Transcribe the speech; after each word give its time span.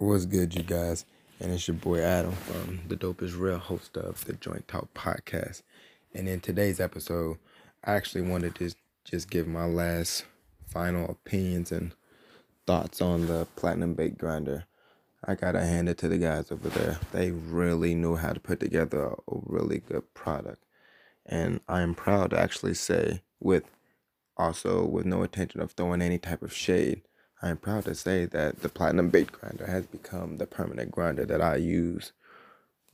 What's 0.00 0.26
good, 0.26 0.54
you 0.54 0.62
guys? 0.62 1.04
And 1.40 1.50
it's 1.50 1.66
your 1.66 1.76
boy 1.76 1.98
Adam 2.02 2.30
from 2.30 2.82
the 2.86 2.94
Dope 2.94 3.20
is 3.20 3.34
Real, 3.34 3.58
host 3.58 3.96
of 3.96 4.24
the 4.26 4.34
Joint 4.34 4.68
Talk 4.68 4.94
podcast. 4.94 5.62
And 6.14 6.28
in 6.28 6.38
today's 6.38 6.78
episode, 6.78 7.38
I 7.82 7.94
actually 7.94 8.20
wanted 8.20 8.54
to 8.54 8.70
just 9.04 9.28
give 9.28 9.48
my 9.48 9.64
last 9.64 10.24
final 10.68 11.10
opinions 11.10 11.72
and 11.72 11.96
thoughts 12.64 13.02
on 13.02 13.26
the 13.26 13.48
Platinum 13.56 13.94
Baked 13.94 14.18
Grinder. 14.18 14.66
I 15.24 15.34
gotta 15.34 15.62
hand 15.62 15.88
it 15.88 15.98
to 15.98 16.08
the 16.08 16.18
guys 16.18 16.52
over 16.52 16.68
there. 16.68 17.00
They 17.10 17.32
really 17.32 17.96
knew 17.96 18.14
how 18.14 18.32
to 18.32 18.38
put 18.38 18.60
together 18.60 19.02
a 19.04 19.16
really 19.26 19.78
good 19.80 20.14
product. 20.14 20.62
And 21.26 21.58
I 21.68 21.80
am 21.80 21.96
proud 21.96 22.30
to 22.30 22.38
actually 22.38 22.74
say, 22.74 23.22
with 23.40 23.64
also 24.36 24.86
with 24.86 25.06
no 25.06 25.24
intention 25.24 25.60
of 25.60 25.72
throwing 25.72 26.02
any 26.02 26.18
type 26.18 26.42
of 26.42 26.54
shade, 26.54 27.02
I 27.40 27.50
am 27.50 27.56
proud 27.58 27.84
to 27.84 27.94
say 27.94 28.24
that 28.26 28.62
the 28.62 28.68
Platinum 28.68 29.10
Baked 29.10 29.32
Grinder 29.32 29.66
has 29.66 29.86
become 29.86 30.38
the 30.38 30.46
permanent 30.46 30.90
grinder 30.90 31.24
that 31.24 31.40
I 31.40 31.56
use, 31.56 32.12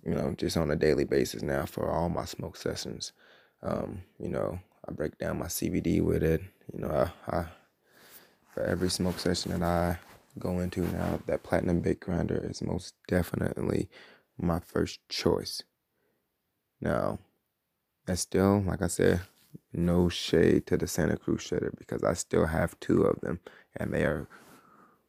you 0.04 0.14
know, 0.14 0.34
just 0.36 0.56
on 0.56 0.70
a 0.70 0.76
daily 0.76 1.04
basis 1.04 1.42
now 1.42 1.64
for 1.64 1.90
all 1.90 2.10
my 2.10 2.26
smoke 2.26 2.56
sessions. 2.56 3.12
Um, 3.62 4.02
you 4.18 4.28
know, 4.28 4.58
I 4.86 4.92
break 4.92 5.16
down 5.18 5.38
my 5.38 5.46
CBD 5.46 6.02
with 6.02 6.22
it. 6.22 6.42
You 6.72 6.80
know, 6.80 6.90
I, 6.90 7.36
I 7.36 7.46
for 8.52 8.62
every 8.62 8.90
smoke 8.90 9.18
session 9.18 9.52
that 9.52 9.62
I 9.62 9.98
go 10.38 10.60
into 10.60 10.82
now, 10.82 11.20
that 11.26 11.42
Platinum 11.42 11.80
Baked 11.80 12.04
Grinder 12.04 12.40
is 12.48 12.62
most 12.62 12.94
definitely 13.08 13.88
my 14.38 14.60
first 14.60 15.00
choice. 15.08 15.62
Now, 16.80 17.18
that's 18.06 18.20
still, 18.20 18.60
like 18.60 18.82
I 18.82 18.88
said, 18.88 19.22
no 19.72 20.08
shade 20.08 20.66
to 20.66 20.76
the 20.76 20.86
Santa 20.86 21.16
Cruz 21.16 21.42
shredder 21.42 21.76
because 21.76 22.02
I 22.02 22.14
still 22.14 22.46
have 22.46 22.78
two 22.80 23.02
of 23.02 23.20
them 23.20 23.40
and 23.76 23.92
they 23.92 24.04
are 24.04 24.28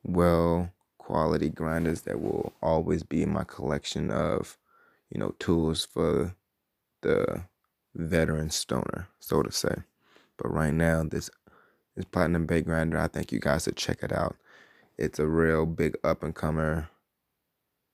well 0.04 0.72
quality 0.98 1.50
grinders 1.50 2.02
that 2.02 2.20
will 2.20 2.54
always 2.62 3.04
be 3.04 3.24
in 3.24 3.32
my 3.32 3.44
collection 3.44 4.10
of, 4.10 4.58
you 5.10 5.20
know, 5.20 5.36
tools 5.40 5.86
for 5.86 6.36
the 7.02 7.44
veteran 7.94 8.50
stoner, 8.50 9.08
so 9.20 9.44
to 9.44 9.52
say. 9.52 9.76
But 10.38 10.52
right 10.52 10.74
now, 10.74 11.04
this 11.04 11.30
this 11.96 12.06
platinum 12.06 12.46
baked 12.46 12.68
grinder, 12.68 12.98
I 12.98 13.08
think 13.08 13.32
you 13.32 13.40
guys 13.40 13.64
should 13.64 13.78
check 13.78 14.04
it 14.04 14.12
out. 14.12 14.36
It's 14.98 15.20
a 15.20 15.28
real 15.28 15.66
big 15.66 15.96
up 16.04 16.24
and 16.24 16.36
comer 16.36 16.90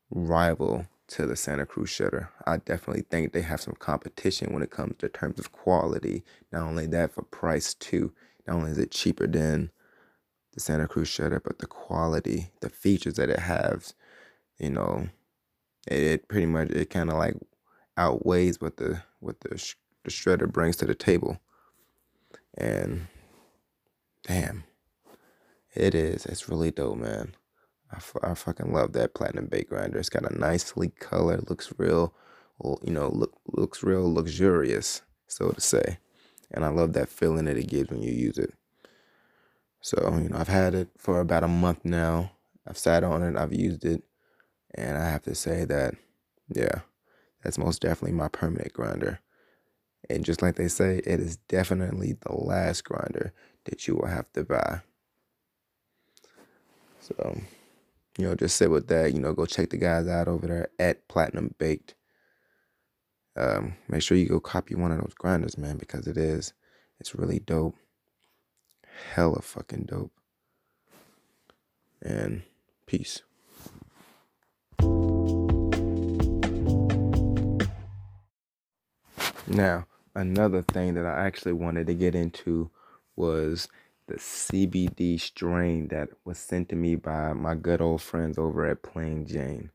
rival 0.09 0.87
to 1.11 1.25
the 1.27 1.35
Santa 1.35 1.65
Cruz 1.65 1.89
shredder. 1.89 2.29
I 2.47 2.57
definitely 2.57 3.03
think 3.09 3.33
they 3.33 3.41
have 3.41 3.61
some 3.61 3.75
competition 3.77 4.53
when 4.53 4.63
it 4.63 4.71
comes 4.71 4.95
to 4.99 5.09
terms 5.09 5.39
of 5.39 5.51
quality. 5.51 6.23
Not 6.51 6.63
only 6.63 6.87
that, 6.87 7.13
for 7.13 7.23
price 7.23 7.73
too. 7.73 8.13
Not 8.47 8.57
only 8.57 8.71
is 8.71 8.77
it 8.77 8.91
cheaper 8.91 9.27
than 9.27 9.71
the 10.53 10.59
Santa 10.59 10.87
Cruz 10.87 11.09
shredder, 11.09 11.41
but 11.43 11.59
the 11.59 11.67
quality, 11.67 12.51
the 12.61 12.69
features 12.69 13.15
that 13.15 13.29
it 13.29 13.39
has, 13.39 13.93
you 14.57 14.69
know, 14.69 15.09
it, 15.87 16.03
it 16.03 16.27
pretty 16.27 16.45
much 16.45 16.69
it 16.69 16.89
kind 16.89 17.09
of 17.09 17.17
like 17.17 17.35
outweighs 17.97 18.61
what 18.61 18.77
the 18.77 19.03
what 19.19 19.39
the 19.41 19.57
sh- 19.57 19.75
the 20.03 20.11
shredder 20.11 20.51
brings 20.51 20.77
to 20.77 20.85
the 20.85 20.95
table. 20.95 21.39
And 22.57 23.07
damn, 24.23 24.63
it 25.75 25.93
is. 25.93 26.25
It's 26.25 26.49
really 26.49 26.71
dope, 26.71 26.97
man. 26.97 27.35
I, 27.91 27.97
f- 27.97 28.17
I 28.23 28.33
fucking 28.33 28.73
love 28.73 28.93
that 28.93 29.13
platinum 29.13 29.47
baked 29.47 29.69
grinder. 29.69 29.99
It's 29.99 30.09
got 30.09 30.29
a 30.29 30.37
nice 30.37 30.65
sleek 30.65 30.99
color. 30.99 31.39
Looks 31.49 31.73
real, 31.77 32.13
you 32.63 32.93
know, 32.93 33.09
look 33.09 33.33
looks 33.47 33.83
real 33.83 34.11
luxurious, 34.13 35.01
so 35.27 35.51
to 35.51 35.61
say. 35.61 35.97
And 36.51 36.65
I 36.65 36.69
love 36.69 36.93
that 36.93 37.09
feeling 37.09 37.45
that 37.45 37.57
it 37.57 37.67
gives 37.67 37.89
when 37.89 38.01
you 38.01 38.11
use 38.11 38.37
it. 38.37 38.53
So, 39.81 39.97
you 40.21 40.29
know, 40.29 40.37
I've 40.37 40.47
had 40.47 40.75
it 40.75 40.89
for 40.97 41.19
about 41.19 41.43
a 41.43 41.47
month 41.47 41.83
now. 41.83 42.31
I've 42.67 42.77
sat 42.77 43.03
on 43.03 43.23
it, 43.23 43.35
I've 43.35 43.53
used 43.53 43.83
it, 43.85 44.03
and 44.75 44.97
I 44.97 45.09
have 45.09 45.23
to 45.23 45.33
say 45.33 45.65
that, 45.65 45.95
yeah, 46.49 46.81
that's 47.43 47.57
most 47.57 47.81
definitely 47.81 48.15
my 48.15 48.27
permanent 48.27 48.73
grinder. 48.73 49.19
And 50.09 50.23
just 50.23 50.41
like 50.41 50.55
they 50.55 50.67
say, 50.67 50.97
it 51.05 51.19
is 51.19 51.37
definitely 51.37 52.17
the 52.21 52.33
last 52.35 52.83
grinder 52.83 53.33
that 53.65 53.87
you 53.87 53.95
will 53.95 54.07
have 54.07 54.31
to 54.33 54.43
buy. 54.43 54.81
So, 56.99 57.41
you 58.17 58.27
know, 58.27 58.35
just 58.35 58.57
sit 58.57 58.69
with 58.69 58.87
that. 58.87 59.13
You 59.13 59.19
know, 59.19 59.33
go 59.33 59.45
check 59.45 59.69
the 59.69 59.77
guys 59.77 60.07
out 60.07 60.27
over 60.27 60.47
there 60.47 60.69
at 60.79 61.07
Platinum 61.07 61.55
Baked. 61.57 61.95
Um, 63.37 63.75
make 63.87 64.01
sure 64.01 64.17
you 64.17 64.27
go 64.27 64.39
copy 64.39 64.75
one 64.75 64.91
of 64.91 64.99
those 64.99 65.13
grinders, 65.13 65.57
man, 65.57 65.77
because 65.77 66.07
it 66.07 66.17
is, 66.17 66.53
it's 66.99 67.15
really 67.15 67.39
dope. 67.39 67.75
Hella 69.13 69.41
fucking 69.41 69.85
dope. 69.85 70.11
And 72.01 72.43
peace. 72.85 73.21
Now, 79.47 79.85
another 80.15 80.61
thing 80.61 80.93
that 80.95 81.05
I 81.05 81.25
actually 81.25 81.53
wanted 81.53 81.87
to 81.87 81.93
get 81.93 82.15
into 82.15 82.69
was 83.15 83.67
the 84.07 84.15
CBD 84.15 85.19
strain 85.19 85.87
that 85.89 86.09
was 86.25 86.37
sent 86.37 86.69
to 86.69 86.75
me 86.75 86.95
by 86.95 87.33
my 87.33 87.55
good 87.55 87.81
old 87.81 88.01
friends 88.01 88.37
over 88.37 88.65
at 88.65 88.83
Plain 88.83 89.25
Jane. 89.25 89.71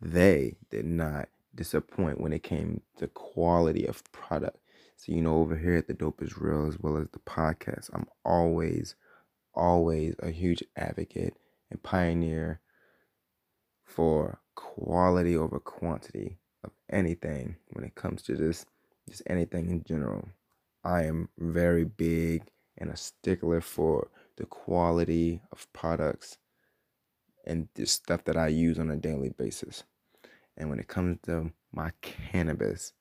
They 0.00 0.56
did 0.70 0.84
not 0.84 1.28
disappoint 1.54 2.20
when 2.20 2.32
it 2.32 2.42
came 2.42 2.82
to 2.98 3.06
quality 3.08 3.86
of 3.86 4.02
product. 4.12 4.58
So, 4.96 5.12
you 5.12 5.22
know, 5.22 5.36
over 5.36 5.56
here 5.56 5.76
at 5.76 5.86
the 5.86 5.94
Dope 5.94 6.22
is 6.22 6.38
Real, 6.38 6.66
as 6.66 6.78
well 6.78 6.96
as 6.96 7.08
the 7.12 7.18
podcast, 7.20 7.90
I'm 7.92 8.06
always, 8.24 8.94
always 9.54 10.14
a 10.20 10.30
huge 10.30 10.62
advocate 10.76 11.34
and 11.70 11.82
pioneer 11.82 12.60
for 13.84 14.40
quality 14.54 15.36
over 15.36 15.58
quantity 15.58 16.38
of 16.62 16.70
anything 16.90 17.56
when 17.70 17.84
it 17.84 17.94
comes 17.94 18.22
to 18.22 18.36
this, 18.36 18.66
just 19.08 19.22
anything 19.26 19.70
in 19.70 19.82
general. 19.84 20.28
I 20.84 21.04
am 21.04 21.28
very 21.38 21.84
big 21.84 22.44
and 22.80 22.90
a 22.90 22.96
stickler 22.96 23.60
for 23.60 24.08
the 24.36 24.46
quality 24.46 25.42
of 25.52 25.70
products 25.72 26.38
and 27.46 27.68
the 27.74 27.86
stuff 27.86 28.24
that 28.24 28.36
I 28.36 28.48
use 28.48 28.78
on 28.78 28.90
a 28.90 28.96
daily 28.96 29.30
basis. 29.30 29.84
And 30.56 30.70
when 30.70 30.78
it 30.78 30.88
comes 30.88 31.18
to 31.26 31.52
my 31.72 31.92
cannabis, 32.00 32.92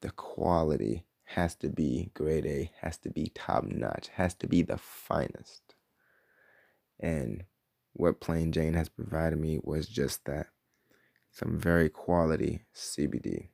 the 0.00 0.10
quality 0.10 1.04
has 1.24 1.54
to 1.56 1.68
be 1.68 2.10
grade 2.14 2.46
A, 2.46 2.70
has 2.80 2.98
to 2.98 3.10
be 3.10 3.32
top 3.34 3.64
notch, 3.64 4.08
has 4.14 4.34
to 4.34 4.46
be 4.46 4.62
the 4.62 4.76
finest. 4.78 5.74
And 7.00 7.44
what 7.94 8.20
Plain 8.20 8.52
Jane 8.52 8.74
has 8.74 8.88
provided 8.88 9.38
me 9.38 9.58
was 9.62 9.88
just 9.88 10.24
that 10.26 10.46
some 11.30 11.58
very 11.58 11.88
quality 11.88 12.64
CBD. 12.74 13.48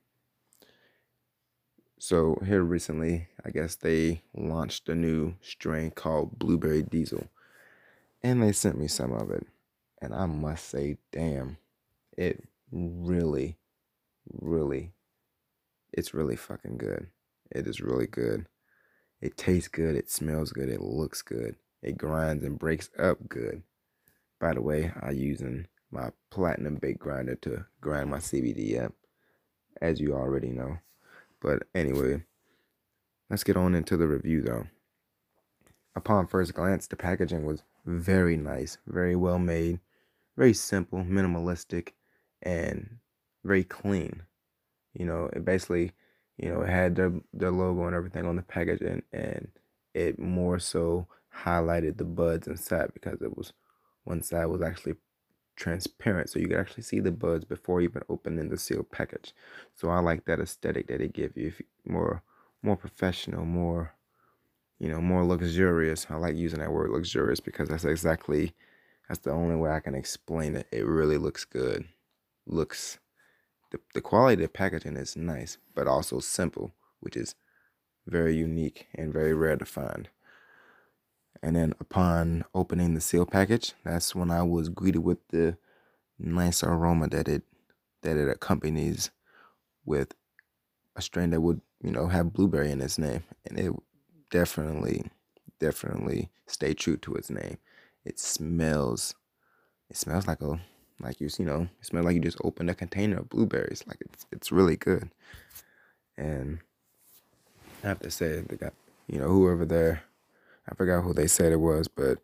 So, 2.01 2.37
here 2.45 2.63
recently, 2.63 3.27
I 3.45 3.49
guess 3.49 3.75
they 3.75 4.21
launched 4.33 4.87
a 4.87 4.95
new 4.95 5.35
strain 5.41 5.91
called 5.91 6.39
Blueberry 6.39 6.81
Diesel, 6.81 7.27
and 8.23 8.41
they 8.41 8.53
sent 8.53 8.79
me 8.79 8.87
some 8.87 9.11
of 9.11 9.29
it. 9.31 9.45
And 10.01 10.13
I 10.13 10.25
must 10.25 10.69
say, 10.69 10.95
damn, 11.11 11.57
it 12.17 12.47
really, 12.71 13.57
really, 14.31 14.93
it's 15.91 16.13
really 16.13 16.37
fucking 16.37 16.77
good. 16.77 17.07
It 17.51 17.67
is 17.67 17.81
really 17.81 18.07
good. 18.07 18.47
It 19.19 19.35
tastes 19.35 19.67
good. 19.67 19.97
It 19.97 20.09
smells 20.09 20.53
good. 20.53 20.69
It 20.69 20.79
looks 20.79 21.21
good. 21.21 21.57
It 21.81 21.97
grinds 21.97 22.45
and 22.45 22.57
breaks 22.57 22.89
up 22.97 23.27
good. 23.27 23.63
By 24.39 24.53
the 24.53 24.61
way, 24.61 24.93
I'm 25.01 25.17
using 25.17 25.67
my 25.91 26.11
platinum 26.29 26.75
baked 26.75 26.99
grinder 26.99 27.35
to 27.41 27.65
grind 27.81 28.09
my 28.09 28.19
CBD 28.19 28.81
up, 28.81 28.93
as 29.81 29.99
you 29.99 30.13
already 30.13 30.51
know. 30.51 30.77
But 31.41 31.63
anyway, 31.73 32.23
let's 33.29 33.43
get 33.43 33.57
on 33.57 33.75
into 33.75 33.97
the 33.97 34.07
review 34.07 34.41
though. 34.41 34.67
Upon 35.95 36.27
first 36.27 36.53
glance, 36.53 36.87
the 36.87 36.95
packaging 36.95 37.45
was 37.45 37.63
very 37.85 38.37
nice, 38.37 38.77
very 38.87 39.15
well 39.15 39.39
made, 39.39 39.79
very 40.37 40.53
simple, 40.53 41.03
minimalistic, 41.03 41.89
and 42.41 42.97
very 43.43 43.63
clean. 43.63 44.23
You 44.93 45.05
know, 45.05 45.29
it 45.33 45.45
basically 45.45 45.93
you 46.39 46.49
know, 46.49 46.61
it 46.61 46.69
had 46.69 46.95
their 46.95 47.11
their 47.33 47.51
logo 47.51 47.85
and 47.85 47.95
everything 47.95 48.25
on 48.25 48.37
the 48.37 48.41
package, 48.41 48.81
and 48.81 49.03
and 49.11 49.49
it 49.93 50.17
more 50.17 50.57
so 50.57 51.07
highlighted 51.43 51.97
the 51.97 52.05
buds 52.05 52.47
inside 52.47 52.93
because 52.93 53.21
it 53.21 53.35
was 53.35 53.51
one 54.05 54.21
side 54.21 54.45
was 54.45 54.61
actually 54.61 54.95
transparent, 55.59 56.29
so 56.29 56.39
you 56.39 56.47
can 56.47 56.59
actually 56.59 56.83
see 56.83 56.99
the 56.99 57.11
buds 57.11 57.45
before 57.45 57.81
even 57.81 58.01
opening 58.09 58.49
the 58.49 58.57
sealed 58.57 58.89
package. 58.91 59.33
So 59.75 59.89
I 59.89 59.99
like 59.99 60.25
that 60.25 60.39
aesthetic 60.39 60.87
that 60.87 61.01
it 61.01 61.13
gives 61.13 61.35
you, 61.37 61.47
if 61.47 61.61
more 61.85 62.23
more 62.63 62.75
professional, 62.75 63.45
more 63.45 63.93
you 64.79 64.89
know, 64.89 65.01
more 65.01 65.25
luxurious. 65.25 66.07
I 66.09 66.15
like 66.15 66.35
using 66.37 66.59
that 66.59 66.71
word 66.71 66.89
luxurious 66.91 67.41
because 67.41 67.67
that's 67.69 67.85
exactly 67.85 68.53
that's 69.07 69.21
the 69.21 69.31
only 69.31 69.55
way 69.55 69.71
I 69.71 69.81
can 69.81 69.95
explain 69.95 70.55
it. 70.55 70.67
It 70.71 70.85
really 70.85 71.17
looks 71.17 71.43
good. 71.43 71.85
Looks 72.45 72.99
the, 73.71 73.79
the 73.93 74.01
quality 74.01 74.35
of 74.35 74.49
the 74.49 74.57
packaging 74.57 74.97
is 74.97 75.15
nice, 75.15 75.57
but 75.75 75.87
also 75.87 76.19
simple, 76.19 76.73
which 77.01 77.15
is 77.15 77.35
very 78.07 78.35
unique 78.35 78.87
and 78.95 79.13
very 79.13 79.33
rare 79.33 79.57
to 79.57 79.65
find. 79.65 80.09
And 81.41 81.55
then 81.55 81.73
upon 81.79 82.43
opening 82.53 82.93
the 82.93 83.01
seal 83.01 83.25
package, 83.25 83.73
that's 83.83 84.13
when 84.13 84.29
I 84.31 84.43
was 84.43 84.69
greeted 84.69 84.99
with 84.99 85.25
the 85.29 85.57
nice 86.19 86.63
aroma 86.63 87.07
that 87.09 87.27
it 87.27 87.43
that 88.03 88.17
it 88.17 88.29
accompanies 88.29 89.11
with 89.85 90.13
a 90.95 91.01
strain 91.01 91.31
that 91.31 91.41
would 91.41 91.61
you 91.83 91.91
know 91.91 92.07
have 92.07 92.33
blueberry 92.33 92.71
in 92.71 92.81
its 92.81 92.97
name, 92.97 93.23
and 93.45 93.59
it 93.59 93.73
definitely 94.31 95.09
definitely 95.59 96.29
stay 96.47 96.73
true 96.73 96.97
to 96.97 97.15
its 97.15 97.29
name. 97.29 97.57
It 98.05 98.19
smells 98.19 99.15
it 99.89 99.97
smells 99.97 100.27
like 100.27 100.41
a 100.41 100.61
like 100.99 101.21
you 101.21 101.29
you 101.39 101.45
know 101.45 101.63
it 101.79 101.85
smells 101.85 102.05
like 102.05 102.15
you 102.15 102.21
just 102.21 102.41
opened 102.43 102.69
a 102.69 102.75
container 102.75 103.19
of 103.19 103.29
blueberries. 103.29 103.85
Like 103.87 103.99
it's 104.01 104.25
it's 104.31 104.51
really 104.51 104.77
good, 104.77 105.11
and 106.17 106.59
I 107.83 107.87
have 107.87 107.99
to 108.01 108.11
say 108.11 108.41
they 108.41 108.55
got 108.57 108.73
you 109.07 109.19
know 109.19 109.29
whoever 109.29 109.65
there, 109.65 110.03
I 110.69 110.75
forgot 110.75 111.03
who 111.03 111.13
they 111.13 111.27
said 111.27 111.51
it 111.51 111.59
was, 111.59 111.87
but 111.87 112.19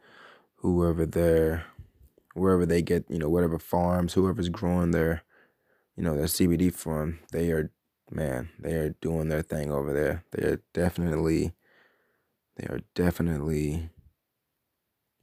whoever 0.57 1.05
there, 1.05 1.65
wherever 2.33 2.65
they 2.65 2.81
get 2.81 3.05
you 3.09 3.19
know 3.19 3.29
whatever 3.29 3.59
farms, 3.59 4.13
whoever's 4.13 4.49
growing 4.49 4.91
their 4.91 5.23
you 5.97 6.03
know 6.03 6.15
their 6.15 6.25
CBD 6.25 6.73
from, 6.73 7.19
they 7.31 7.51
are 7.51 7.71
man 8.11 8.49
they 8.59 8.73
are 8.73 8.89
doing 9.01 9.29
their 9.29 9.41
thing 9.41 9.71
over 9.71 9.93
there. 9.93 10.23
They 10.31 10.43
are 10.43 10.61
definitely 10.73 11.53
they 12.57 12.67
are 12.67 12.81
definitely 12.93 13.89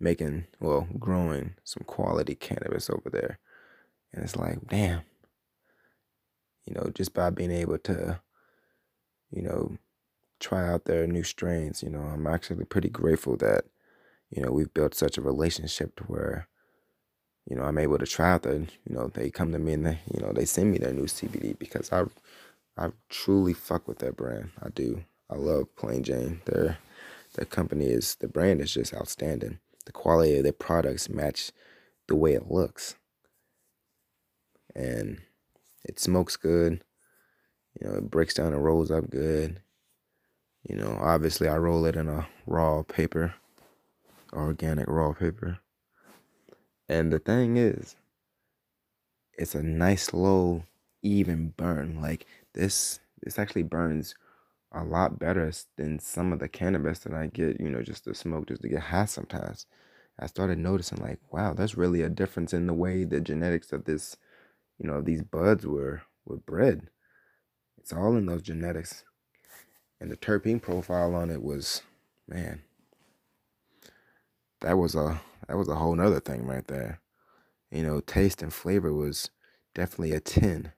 making, 0.02 0.46
well, 0.60 0.86
growing 0.98 1.54
some 1.64 1.84
quality 1.86 2.34
cannabis 2.34 2.90
over 2.90 3.08
there. 3.08 3.38
And 4.12 4.22
it's 4.24 4.36
like, 4.36 4.58
damn, 4.68 5.02
you 6.66 6.74
know, 6.74 6.90
just 6.94 7.14
by 7.14 7.30
being 7.30 7.52
able 7.52 7.78
to, 7.78 8.20
you 9.30 9.42
know, 9.42 9.78
try 10.42 10.68
out 10.68 10.84
their 10.84 11.06
new 11.06 11.22
strains, 11.22 11.82
you 11.82 11.88
know, 11.88 12.00
I'm 12.00 12.26
actually 12.26 12.64
pretty 12.64 12.88
grateful 12.90 13.36
that, 13.38 13.64
you 14.30 14.42
know, 14.42 14.50
we've 14.50 14.72
built 14.74 14.94
such 14.94 15.16
a 15.16 15.22
relationship 15.22 15.96
to 15.96 16.04
where, 16.04 16.48
you 17.48 17.56
know, 17.56 17.62
I'm 17.62 17.78
able 17.78 17.98
to 17.98 18.06
try 18.06 18.32
out 18.32 18.42
the, 18.42 18.66
you 18.84 18.94
know, 18.94 19.08
they 19.08 19.30
come 19.30 19.52
to 19.52 19.58
me 19.58 19.72
and 19.74 19.86
they, 19.86 20.00
you 20.12 20.20
know, 20.20 20.32
they 20.32 20.44
send 20.44 20.72
me 20.72 20.78
their 20.78 20.92
new 20.92 21.04
CBD 21.04 21.58
because 21.58 21.92
I, 21.92 22.04
I 22.76 22.90
truly 23.08 23.54
fuck 23.54 23.86
with 23.86 23.98
that 23.98 24.16
brand. 24.16 24.50
I 24.60 24.68
do. 24.68 25.04
I 25.30 25.36
love 25.36 25.74
Plain 25.76 26.02
Jane. 26.02 26.40
Their, 26.44 26.78
their 27.34 27.46
company 27.46 27.86
is, 27.86 28.16
the 28.16 28.28
brand 28.28 28.60
is 28.60 28.74
just 28.74 28.92
outstanding 28.94 29.58
the 29.86 29.92
quality 29.92 30.36
of 30.36 30.42
their 30.42 30.52
products 30.52 31.08
match 31.08 31.52
the 32.08 32.16
way 32.16 32.34
it 32.34 32.50
looks. 32.50 32.96
And 34.74 35.18
it 35.84 35.98
smokes 35.98 36.36
good. 36.36 36.84
You 37.80 37.88
know, 37.88 37.94
it 37.96 38.10
breaks 38.10 38.34
down 38.34 38.52
and 38.52 38.64
rolls 38.64 38.90
up 38.90 39.10
good. 39.10 39.61
You 40.68 40.74
know, 40.74 40.98
obviously 41.00 41.46
I 41.46 41.56
roll 41.58 41.84
it 41.84 41.94
in 41.94 42.08
a 42.08 42.26
raw 42.46 42.82
paper, 42.82 43.34
organic 44.32 44.88
raw 44.88 45.12
paper. 45.14 45.60
And 46.88 47.12
the 47.12 47.18
thing 47.18 47.56
is, 47.56 47.96
it's 49.34 49.54
a 49.54 49.62
nice 49.62 50.12
low 50.12 50.64
even 51.02 51.48
burn. 51.56 52.00
Like 52.00 52.26
this 52.54 53.00
this 53.22 53.38
actually 53.38 53.62
burns 53.62 54.14
a 54.72 54.84
lot 54.84 55.18
better 55.18 55.52
than 55.76 55.98
some 56.00 56.32
of 56.32 56.40
the 56.40 56.48
cannabis 56.48 57.00
that 57.00 57.14
I 57.14 57.28
get, 57.28 57.60
you 57.60 57.70
know, 57.70 57.82
just 57.82 58.04
to 58.04 58.14
smoke, 58.14 58.48
just 58.48 58.62
to 58.62 58.68
get 58.68 58.80
high 58.80 59.06
sometimes. 59.06 59.66
I 60.20 60.26
started 60.26 60.58
noticing 60.58 60.98
like, 61.00 61.20
wow, 61.32 61.54
there's 61.54 61.76
really 61.76 62.02
a 62.02 62.10
difference 62.10 62.54
in 62.54 62.66
the 62.68 62.74
way 62.74 63.04
the 63.04 63.20
genetics 63.20 63.72
of 63.72 63.84
this, 63.84 64.16
you 64.78 64.86
know, 64.88 65.02
these 65.02 65.22
buds 65.22 65.66
were 65.66 66.02
were 66.26 66.38
bred. 66.38 66.88
It's 67.78 67.92
all 67.92 68.16
in 68.16 68.26
those 68.26 68.42
genetics. 68.42 69.04
And 70.02 70.10
the 70.10 70.16
terpene 70.16 70.60
profile 70.60 71.14
on 71.14 71.30
it 71.30 71.44
was, 71.44 71.82
man, 72.26 72.62
that 74.60 74.76
was 74.76 74.96
a 74.96 75.20
that 75.46 75.56
was 75.56 75.68
a 75.68 75.76
whole 75.76 75.94
nother 75.94 76.18
thing 76.18 76.44
right 76.44 76.66
there. 76.66 76.98
You 77.70 77.84
know, 77.84 78.00
taste 78.00 78.42
and 78.42 78.52
flavor 78.52 78.92
was 78.92 79.30
definitely 79.76 80.10
a 80.10 80.18
10. 80.18 80.72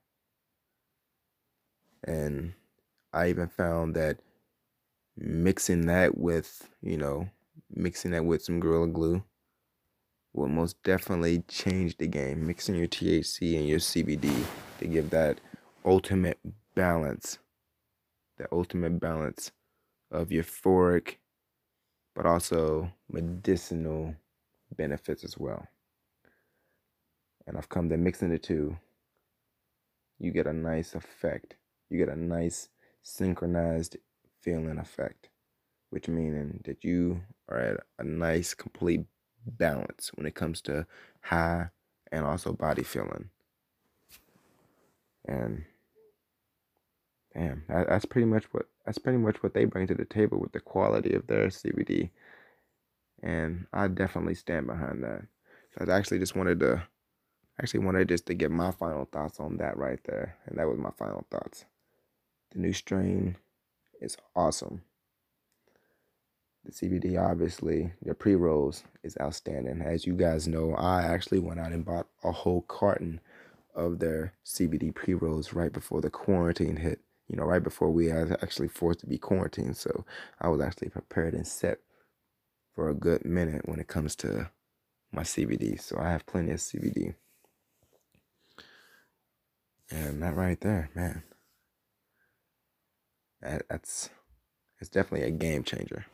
And 2.06 2.52
I 3.14 3.30
even 3.30 3.48
found 3.48 3.96
that 3.96 4.18
mixing 5.16 5.86
that 5.86 6.18
with, 6.18 6.68
you 6.82 6.98
know, 6.98 7.30
mixing 7.74 8.10
that 8.10 8.26
with 8.26 8.42
some 8.42 8.60
Gorilla 8.60 8.88
Glue 8.88 9.24
will 10.34 10.48
most 10.48 10.82
definitely 10.82 11.44
change 11.48 11.96
the 11.96 12.08
game. 12.08 12.46
Mixing 12.46 12.74
your 12.74 12.88
THC 12.88 13.56
and 13.56 13.66
your 13.66 13.78
CBD 13.78 14.44
to 14.80 14.86
give 14.86 15.08
that 15.10 15.40
ultimate 15.82 16.38
balance, 16.74 17.38
the 18.36 18.46
ultimate 18.52 19.00
balance 19.00 19.52
of 20.10 20.28
euphoric, 20.28 21.16
but 22.14 22.26
also 22.26 22.90
medicinal 23.10 24.14
benefits 24.76 25.24
as 25.24 25.38
well. 25.38 25.66
And 27.46 27.56
I've 27.56 27.68
come 27.68 27.88
to 27.88 27.96
mixing 27.96 28.30
the 28.30 28.38
two. 28.38 28.76
You 30.18 30.30
get 30.30 30.46
a 30.46 30.52
nice 30.52 30.94
effect. 30.94 31.56
You 31.90 31.98
get 31.98 32.08
a 32.08 32.16
nice 32.16 32.68
synchronized 33.02 33.98
feeling 34.40 34.78
effect, 34.78 35.28
which 35.90 36.08
meaning 36.08 36.60
that 36.64 36.84
you 36.84 37.20
are 37.48 37.58
at 37.58 37.80
a 37.98 38.04
nice 38.04 38.54
complete 38.54 39.04
balance 39.46 40.10
when 40.14 40.26
it 40.26 40.34
comes 40.34 40.62
to 40.62 40.86
high 41.20 41.68
and 42.10 42.24
also 42.24 42.52
body 42.52 42.82
feeling. 42.82 43.30
And 45.26 45.64
damn, 47.34 47.64
that, 47.68 47.88
that's 47.88 48.04
pretty 48.04 48.26
much 48.26 48.44
what 48.52 48.66
that's 48.84 48.98
pretty 48.98 49.18
much 49.18 49.42
what 49.42 49.54
they 49.54 49.64
bring 49.64 49.86
to 49.86 49.94
the 49.94 50.04
table 50.04 50.38
with 50.38 50.52
the 50.52 50.60
quality 50.60 51.14
of 51.14 51.26
their 51.26 51.48
CBD. 51.48 52.10
And 53.22 53.66
I 53.72 53.88
definitely 53.88 54.34
stand 54.34 54.66
behind 54.66 55.02
that. 55.02 55.22
So 55.72 55.90
I 55.90 55.96
actually 55.96 56.18
just 56.18 56.36
wanted 56.36 56.60
to 56.60 56.82
actually 57.60 57.80
wanted 57.80 58.08
just 58.08 58.26
to 58.26 58.34
get 58.34 58.50
my 58.50 58.70
final 58.70 59.06
thoughts 59.06 59.40
on 59.40 59.56
that 59.58 59.76
right 59.76 60.00
there. 60.04 60.36
And 60.46 60.58
that 60.58 60.68
was 60.68 60.78
my 60.78 60.90
final 60.98 61.24
thoughts. 61.30 61.64
The 62.52 62.58
new 62.60 62.72
strain 62.72 63.36
is 64.00 64.16
awesome. 64.34 64.82
The 66.64 66.72
CBD, 66.72 67.20
obviously, 67.22 67.92
the 68.02 68.14
pre 68.14 68.34
rolls 68.34 68.84
is 69.02 69.16
outstanding. 69.20 69.82
As 69.82 70.06
you 70.06 70.14
guys 70.14 70.48
know, 70.48 70.74
I 70.74 71.02
actually 71.02 71.38
went 71.38 71.60
out 71.60 71.72
and 71.72 71.84
bought 71.84 72.06
a 72.22 72.32
whole 72.32 72.62
carton 72.62 73.20
of 73.74 73.98
their 73.98 74.32
CBD 74.46 74.94
pre 74.94 75.14
rolls 75.14 75.52
right 75.52 75.72
before 75.72 76.00
the 76.00 76.10
quarantine 76.10 76.76
hit. 76.76 77.00
You 77.28 77.36
know, 77.36 77.44
right 77.44 77.62
before 77.62 77.90
we 77.90 78.06
had 78.06 78.32
actually 78.42 78.68
forced 78.68 79.00
to 79.00 79.06
be 79.06 79.18
quarantined. 79.18 79.76
So 79.76 80.04
I 80.40 80.48
was 80.48 80.60
actually 80.60 80.90
prepared 80.90 81.34
and 81.34 81.46
set 81.46 81.78
for 82.74 82.88
a 82.88 82.94
good 82.94 83.24
minute 83.24 83.68
when 83.68 83.80
it 83.80 83.88
comes 83.88 84.14
to 84.16 84.50
my 85.12 85.22
CBD. 85.22 85.80
So 85.80 85.96
I 85.98 86.10
have 86.10 86.26
plenty 86.26 86.50
of 86.50 86.58
CBD. 86.58 87.14
And 89.90 90.22
that 90.22 90.34
right 90.34 90.60
there, 90.60 90.90
man 90.94 91.22
that's 93.68 94.10
it's 94.80 94.90
definitely 94.90 95.26
a 95.26 95.30
game 95.30 95.62
changer. 95.62 96.06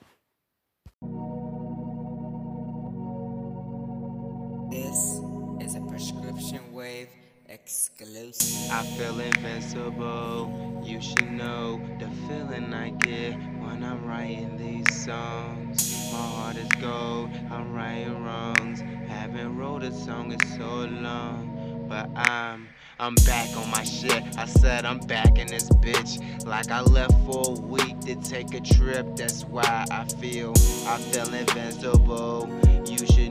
This 4.70 5.20
is 5.61 5.75
a 5.75 5.80
prescription 5.88 6.73
wave 6.73 7.08
exclusive. 7.50 8.71
I 8.71 8.85
feel 8.97 9.19
invincible. 9.21 10.83
You 10.85 11.00
should 11.00 11.30
know 11.33 11.80
the 11.99 12.09
feeling 12.26 12.73
I 12.73 12.90
get 12.90 13.35
when 13.35 13.83
I'm 13.85 14.07
writing 14.07 14.57
these 14.57 15.04
songs. 15.04 16.11
My 16.12 16.19
heart 16.19 16.57
is 16.57 16.69
gold. 16.80 17.30
I'm 17.50 17.73
writing 17.73 18.25
wrongs. 18.25 18.80
Haven't 19.09 19.57
wrote 19.57 19.83
a 19.83 19.92
song 19.92 20.33
in 20.33 20.40
so 20.57 20.85
long, 20.85 21.87
but 21.88 22.09
I'm 22.16 22.69
I'm 23.00 23.14
back 23.26 23.57
on 23.57 23.71
my 23.71 23.83
shit. 23.83 24.23
I 24.37 24.45
said 24.45 24.85
I'm 24.85 24.99
back 25.00 25.38
in 25.38 25.47
this 25.47 25.71
bitch. 25.71 26.45
Like 26.45 26.71
I 26.71 26.83
left 26.83 27.14
for 27.25 27.57
a 27.57 27.61
week 27.61 27.99
to 28.00 28.14
take 28.16 28.54
a 28.54 28.61
trip. 28.61 29.16
That's 29.16 29.45
why 29.45 29.87
I 29.90 30.04
feel, 30.04 30.52
I 30.87 30.99
feel 30.99 31.35
invincible. 31.35 32.47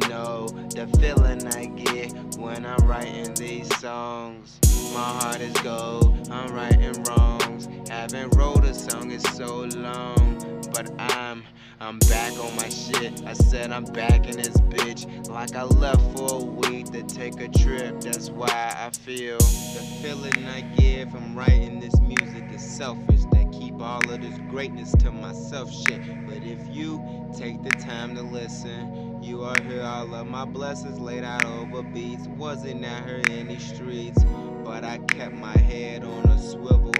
Know 0.09 0.47
the 0.47 0.87
feeling 0.99 1.45
I 1.49 1.65
get 1.65 2.11
when 2.39 2.65
I'm 2.65 2.87
writing 2.87 3.31
these 3.35 3.73
songs. 3.77 4.59
My 4.91 4.99
heart 4.99 5.39
is 5.39 5.53
gold, 5.61 6.27
I'm 6.31 6.51
writing 6.51 7.03
wrongs. 7.03 7.69
Haven't 7.87 8.35
wrote 8.35 8.63
a 8.63 8.73
song 8.73 9.11
in 9.11 9.19
so 9.19 9.65
long, 9.75 10.63
but 10.73 10.89
I'm 10.99 11.43
I'm 11.79 11.99
back 11.99 12.33
on 12.39 12.55
my 12.55 12.69
shit. 12.69 13.23
I 13.25 13.33
said 13.33 13.71
I'm 13.71 13.85
back 13.85 14.25
in 14.27 14.37
this 14.37 14.57
bitch. 14.57 15.29
Like 15.29 15.55
I 15.55 15.63
left 15.63 16.01
for 16.17 16.41
a 16.41 16.43
week 16.43 16.87
to 16.91 17.03
take 17.03 17.39
a 17.39 17.47
trip. 17.47 18.01
That's 18.01 18.31
why 18.31 18.75
I 18.77 18.89
feel 18.89 19.37
the 19.37 19.99
feeling 20.01 20.45
I 20.47 20.61
get 20.61 21.11
from 21.11 21.37
writing 21.37 21.79
this 21.79 21.97
music 22.01 22.45
is 22.51 22.63
selfish. 22.63 23.21
That 23.31 23.51
keep 23.53 23.79
all 23.79 24.09
of 24.09 24.21
this 24.21 24.37
greatness 24.49 24.91
to 25.03 25.11
myself 25.11 25.71
shit. 25.71 26.01
But 26.27 26.37
if 26.37 26.59
you 26.75 27.31
take 27.37 27.61
the 27.63 27.69
time 27.69 28.15
to 28.15 28.23
listen, 28.23 29.08
you 29.21 29.43
are 29.43 29.61
here. 29.63 29.83
All 29.83 30.13
of 30.13 30.27
my 30.27 30.45
blessings 30.45 30.99
laid 30.99 31.23
out 31.23 31.45
over 31.45 31.83
beats. 31.83 32.27
Wasn't 32.27 32.83
out 32.85 33.05
here 33.05 33.21
in 33.29 33.47
these 33.47 33.73
streets, 33.73 34.23
but 34.63 34.83
I 34.83 34.99
kept 34.99 35.33
my 35.33 35.57
head 35.57 36.03
on 36.03 36.25
a 36.25 36.39
swivel. 36.39 36.93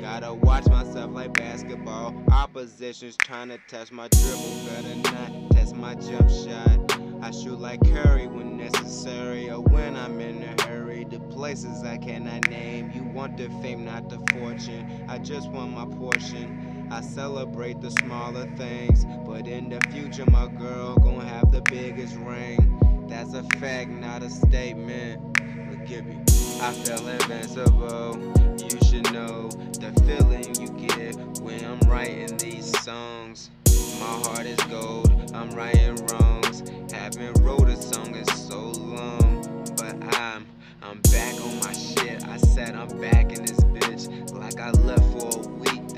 Gotta 0.00 0.34
watch 0.34 0.66
myself 0.66 1.10
like 1.12 1.32
basketball. 1.34 2.14
Opposition's 2.30 3.16
trying 3.16 3.48
to 3.48 3.58
test 3.68 3.92
my 3.92 4.08
dribble. 4.08 4.66
Better 4.66 4.96
not 4.96 5.50
test 5.52 5.74
my 5.74 5.94
jump 5.94 6.30
shot. 6.30 7.00
I 7.22 7.30
shoot 7.30 7.58
like 7.58 7.82
Curry 7.82 8.26
when 8.26 8.56
necessary 8.56 9.50
or 9.50 9.60
when 9.60 9.96
I'm 9.96 10.20
in 10.20 10.44
a 10.44 10.62
hurry. 10.62 11.04
The 11.04 11.18
places 11.18 11.82
I 11.82 11.96
cannot 11.98 12.48
name. 12.48 12.92
You 12.94 13.02
want 13.02 13.36
the 13.36 13.48
fame, 13.62 13.84
not 13.84 14.08
the 14.08 14.18
fortune. 14.32 15.06
I 15.08 15.18
just 15.18 15.50
want 15.50 15.72
my 15.72 15.86
portion. 15.96 16.65
I 16.90 17.00
celebrate 17.00 17.80
the 17.80 17.90
smaller 17.90 18.46
things, 18.56 19.04
but 19.26 19.48
in 19.48 19.68
the 19.68 19.80
future, 19.90 20.24
my 20.30 20.46
girl 20.46 20.96
gonna 20.96 21.24
have 21.24 21.50
the 21.50 21.60
biggest 21.62 22.16
ring. 22.16 23.06
That's 23.08 23.34
a 23.34 23.42
fact, 23.58 23.90
not 23.90 24.22
a 24.22 24.30
statement. 24.30 25.38
Forgive 25.70 26.06
me. 26.06 26.18
I 26.60 26.72
feel 26.72 27.06
invincible. 27.08 28.18
You 28.58 28.78
should 28.86 29.12
know 29.12 29.48
the 29.48 29.92
feeling 30.06 30.54
you 30.60 30.68
get 30.88 31.16
when 31.40 31.64
I'm 31.64 31.80
writing 31.88 32.36
these 32.36 32.78
songs. 32.82 33.50
My 34.00 34.06
heart 34.06 34.46
is 34.46 34.60
gold. 34.64 35.32
I'm 35.34 35.50
righting 35.50 35.96
wrongs. 36.06 36.62
Haven't 36.92 37.38
wrote 37.40 37.68
a 37.68 37.76
song 37.76 38.14
in 38.14 38.24
so 38.26 38.60
long, 38.60 39.64
but 39.76 39.96
I'm 40.16 40.46
I'm 40.82 41.00
back 41.02 41.34
on 41.34 41.58
my 41.60 41.72
shit. 41.72 42.26
I 42.28 42.36
said 42.36 42.74
I'm 42.74 42.88
back 43.00 43.32
in 43.32 43.44
this 43.44 43.60
bitch 43.60 44.32
like 44.32 44.60
I 44.60 44.70
left 44.70 45.04
for 45.12 45.40
a 45.40 45.55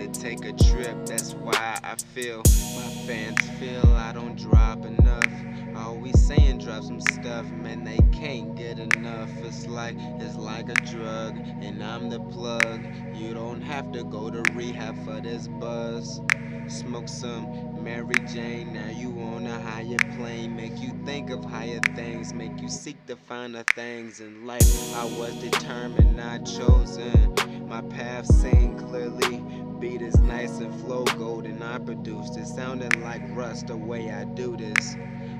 take 0.08 0.44
a 0.44 0.52
trip. 0.52 1.06
That's 1.06 1.34
why 1.34 1.78
I 1.82 1.94
feel 1.96 2.38
my 2.38 2.88
fans 3.06 3.40
feel 3.58 3.86
I 3.94 4.12
don't 4.12 4.36
drop 4.36 4.84
enough. 4.84 5.28
Always 5.76 6.20
saying 6.20 6.58
drop 6.58 6.82
some 6.82 7.00
stuff, 7.00 7.46
man, 7.52 7.84
they 7.84 7.98
can't 8.12 8.56
get 8.56 8.78
enough. 8.78 9.30
It's 9.38 9.66
like 9.66 9.94
it's 10.18 10.36
like 10.36 10.68
a 10.68 10.74
drug, 10.74 11.36
and 11.36 11.82
I'm 11.82 12.10
the 12.10 12.20
plug. 12.20 12.84
You 13.14 13.32
don't 13.34 13.62
have 13.62 13.92
to 13.92 14.04
go 14.04 14.30
to 14.30 14.42
rehab 14.52 14.96
for 15.04 15.20
this 15.20 15.46
buzz. 15.46 16.20
Smoke 16.66 17.08
some 17.08 17.82
Mary 17.82 18.14
Jane, 18.26 18.74
now 18.74 18.90
you 18.90 19.08
on 19.20 19.46
a 19.46 19.60
higher 19.60 19.96
plane. 20.16 20.54
Make 20.54 20.78
you 20.82 20.92
think 21.06 21.30
of 21.30 21.44
higher 21.44 21.80
things, 21.94 22.34
make 22.34 22.60
you 22.60 22.68
seek 22.68 22.96
the 23.06 23.16
finer 23.16 23.64
things 23.74 24.20
in 24.20 24.46
life. 24.46 24.94
I 24.94 25.04
was 25.18 25.34
determined, 25.36 26.16
not 26.16 26.44
chosen. 26.44 27.34
My 27.66 27.80
path 27.82 28.26
seen 28.26 28.78
clearly. 28.78 29.57
Beat 29.80 30.02
is 30.02 30.18
nice 30.18 30.58
and 30.58 30.74
flow 30.80 31.04
golden. 31.04 31.62
I 31.62 31.78
produced 31.78 32.36
it, 32.36 32.48
sounding 32.48 33.00
like 33.00 33.22
Russ 33.28 33.62
the 33.62 33.76
way 33.76 34.10
I 34.10 34.24
do 34.24 34.56
this. 34.56 34.96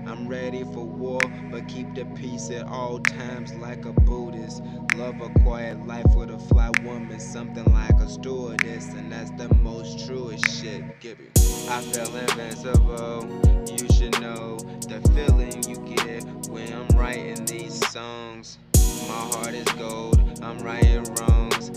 I'm 0.07 0.29
ready 0.29 0.63
for 0.63 0.85
war, 0.85 1.21
but 1.51 1.67
keep 1.67 1.93
the 1.97 2.05
peace 2.15 2.49
at 2.51 2.65
all 2.69 3.01
times 3.01 3.53
like 3.55 3.85
a 3.85 3.93
Buddhist. 3.93 4.63
Love 4.95 5.21
a 5.21 5.29
quiet 5.41 5.85
life 5.89 6.07
with 6.15 6.31
a 6.31 6.39
fly 6.39 6.71
woman, 6.85 7.19
something 7.19 7.65
like 7.73 7.95
a 8.01 8.09
stewardess, 8.09 8.87
and 8.95 9.11
that's 9.11 9.33
the 9.33 9.53
most 9.57 10.07
truest 10.07 10.49
shit. 10.49 11.01
Give 11.01 11.19
it. 11.19 11.37
I 11.69 11.81
feel 11.81 12.15
invincible. 12.17 13.27
You 13.67 13.93
should 13.93 14.21
know 14.21 14.57
the 14.87 15.01
feeling 15.15 15.65
you 15.69 15.97
get 15.97 16.25
when 16.49 16.73
I'm 16.73 16.97
writing 16.97 17.45
these 17.45 17.85
songs. 17.91 18.59
My 19.09 19.15
heart 19.15 19.55
is 19.55 19.67
gold. 19.73 20.39
I'm 20.43 20.61
righting 20.61 21.13
wrongs. 21.15 21.71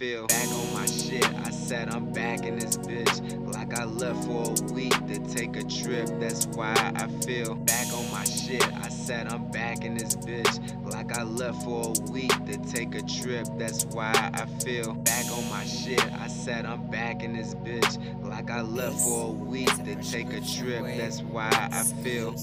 Feel 0.00 0.26
back 0.28 0.48
on 0.48 0.72
my 0.72 0.86
shit. 0.86 1.26
I 1.46 1.50
said 1.50 1.90
I'm 1.90 2.10
back 2.10 2.46
in 2.46 2.58
this 2.58 2.78
bitch 2.78 3.54
like 3.54 3.78
I 3.78 3.84
left 3.84 4.24
for 4.24 4.46
a 4.46 4.72
week 4.72 4.94
to 5.08 5.18
take 5.34 5.56
a 5.56 5.62
trip. 5.62 6.08
That's 6.18 6.46
why 6.46 6.72
I 6.96 7.06
feel 7.26 7.54
back 7.54 7.86
on 7.92 8.10
my 8.10 8.24
shit. 8.24 8.66
I 8.78 8.88
said 8.88 9.28
I'm 9.28 9.50
back 9.50 9.84
in 9.84 9.98
this 9.98 10.16
bitch 10.16 10.90
like 10.90 11.14
I 11.18 11.22
left 11.22 11.62
for 11.64 11.92
a 11.94 12.10
week 12.10 12.32
to 12.46 12.56
take 12.72 12.94
a 12.94 13.02
trip. 13.02 13.46
That's 13.58 13.84
why 13.84 14.30
I 14.32 14.46
feel 14.64 14.94
back 14.94 15.26
on 15.32 15.46
my 15.50 15.64
shit. 15.66 16.02
I 16.14 16.28
said 16.28 16.64
I'm 16.64 16.88
back 16.88 17.22
in 17.22 17.36
this 17.36 17.54
bitch 17.56 18.24
like 18.26 18.50
I 18.50 18.62
left 18.62 19.00
for 19.00 19.26
a 19.26 19.30
week 19.32 19.68
to 19.84 19.96
take 19.96 20.32
a 20.32 20.40
trip. 20.40 20.82
That's 20.96 21.20
why 21.20 21.50
I 21.52 21.82
feel. 22.02 22.34